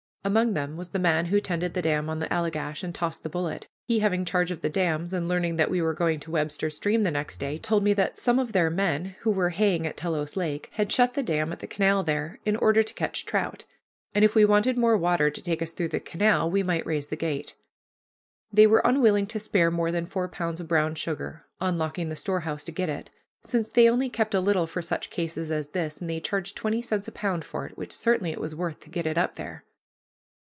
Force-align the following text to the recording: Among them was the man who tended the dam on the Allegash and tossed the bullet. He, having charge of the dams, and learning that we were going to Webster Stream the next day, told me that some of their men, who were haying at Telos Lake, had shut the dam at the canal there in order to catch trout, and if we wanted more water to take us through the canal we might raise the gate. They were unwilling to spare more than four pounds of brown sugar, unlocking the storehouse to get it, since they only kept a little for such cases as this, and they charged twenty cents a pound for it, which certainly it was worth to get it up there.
Among 0.23 0.53
them 0.53 0.77
was 0.77 0.89
the 0.89 0.99
man 0.99 1.25
who 1.25 1.41
tended 1.41 1.73
the 1.73 1.81
dam 1.81 2.07
on 2.07 2.19
the 2.19 2.31
Allegash 2.31 2.83
and 2.83 2.93
tossed 2.93 3.23
the 3.23 3.27
bullet. 3.29 3.67
He, 3.87 4.01
having 4.01 4.23
charge 4.23 4.51
of 4.51 4.61
the 4.61 4.69
dams, 4.69 5.13
and 5.13 5.27
learning 5.27 5.55
that 5.55 5.71
we 5.71 5.81
were 5.81 5.95
going 5.95 6.19
to 6.19 6.29
Webster 6.29 6.69
Stream 6.69 7.01
the 7.01 7.09
next 7.09 7.37
day, 7.37 7.57
told 7.57 7.81
me 7.83 7.91
that 7.95 8.19
some 8.19 8.37
of 8.37 8.51
their 8.51 8.69
men, 8.69 9.15
who 9.21 9.31
were 9.31 9.49
haying 9.49 9.87
at 9.87 9.97
Telos 9.97 10.35
Lake, 10.37 10.69
had 10.73 10.91
shut 10.91 11.13
the 11.13 11.23
dam 11.23 11.51
at 11.51 11.57
the 11.57 11.65
canal 11.65 12.03
there 12.03 12.39
in 12.45 12.55
order 12.57 12.83
to 12.83 12.93
catch 12.93 13.25
trout, 13.25 13.65
and 14.13 14.23
if 14.23 14.35
we 14.35 14.45
wanted 14.45 14.77
more 14.77 14.95
water 14.95 15.31
to 15.31 15.41
take 15.41 15.59
us 15.59 15.71
through 15.71 15.87
the 15.87 15.99
canal 15.99 16.51
we 16.51 16.61
might 16.61 16.85
raise 16.85 17.07
the 17.07 17.15
gate. 17.15 17.55
They 18.53 18.67
were 18.67 18.83
unwilling 18.85 19.25
to 19.25 19.39
spare 19.39 19.71
more 19.71 19.91
than 19.91 20.05
four 20.05 20.27
pounds 20.27 20.59
of 20.59 20.67
brown 20.67 20.93
sugar, 20.93 21.47
unlocking 21.59 22.09
the 22.09 22.15
storehouse 22.15 22.63
to 22.65 22.71
get 22.71 22.89
it, 22.89 23.09
since 23.43 23.71
they 23.71 23.89
only 23.89 24.07
kept 24.07 24.35
a 24.35 24.39
little 24.39 24.67
for 24.67 24.83
such 24.83 25.09
cases 25.09 25.49
as 25.49 25.69
this, 25.69 25.99
and 25.99 26.07
they 26.07 26.19
charged 26.19 26.55
twenty 26.55 26.79
cents 26.83 27.07
a 27.07 27.11
pound 27.11 27.43
for 27.43 27.65
it, 27.65 27.75
which 27.75 27.91
certainly 27.91 28.29
it 28.31 28.39
was 28.39 28.53
worth 28.53 28.79
to 28.81 28.89
get 28.91 29.07
it 29.07 29.17
up 29.17 29.33
there. 29.33 29.63